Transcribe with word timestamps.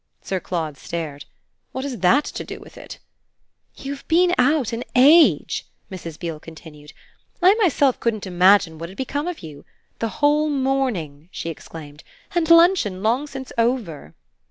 Sir 0.23 0.39
Claude 0.39 0.77
stared. 0.77 1.25
"What 1.73 1.83
has 1.83 1.99
that 1.99 2.23
to 2.25 2.43
do 2.43 2.59
with 2.59 2.75
it?" 2.75 2.97
"You've 3.75 4.07
been 4.07 4.33
out 4.39 4.73
an 4.73 4.83
age," 4.95 5.67
Mrs. 5.91 6.17
Beale 6.17 6.39
continued; 6.39 6.91
"I 7.39 7.53
myself 7.61 7.99
couldn't 7.99 8.25
imagine 8.25 8.79
what 8.79 8.89
had 8.89 8.97
become 8.97 9.27
of 9.27 9.43
you. 9.43 9.63
The 9.99 10.09
whole 10.23 10.49
morning," 10.49 11.29
she 11.31 11.51
exclaimed, 11.51 12.03
"and 12.33 12.49
luncheon 12.49 13.03
long 13.03 13.27
since 13.27 13.53
over!" 13.59 14.15